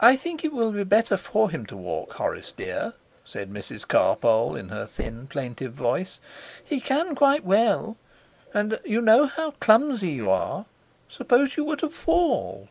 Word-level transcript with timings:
'I 0.00 0.16
think 0.16 0.44
it 0.46 0.52
will 0.54 0.72
be 0.72 0.82
better 0.82 1.18
for 1.18 1.50
him 1.50 1.66
to 1.66 1.76
walk, 1.76 2.14
Horace 2.14 2.52
dear,' 2.52 2.94
said 3.22 3.50
Mrs 3.52 3.86
Carpole, 3.86 4.56
in 4.56 4.70
her 4.70 4.86
thin, 4.86 5.26
plaintive 5.26 5.74
voice. 5.74 6.20
'He 6.64 6.80
can, 6.80 7.14
quite 7.14 7.44
well. 7.44 7.98
And 8.54 8.80
you 8.82 9.02
know 9.02 9.26
how 9.26 9.50
clumsy 9.60 10.12
you 10.12 10.30
are. 10.30 10.64
Supposing 11.10 11.64
you 11.64 11.68
were 11.68 11.76
to 11.76 11.90
fall!' 11.90 12.70